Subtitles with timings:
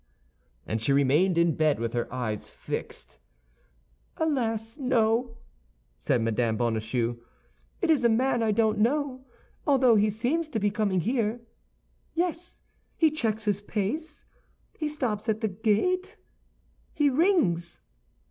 [0.65, 3.19] And she remained in bed with her eyes fixed.
[4.17, 5.37] "Alas, no!"
[5.95, 6.53] said Mme.
[6.57, 7.17] Bonacieux;
[7.83, 9.23] "it is a man I don't know,
[9.67, 11.41] although he seems to be coming here.
[12.15, 12.61] Yes,
[12.97, 14.25] he checks his pace;
[14.73, 16.17] he stops at the gate;
[16.95, 17.79] he rings."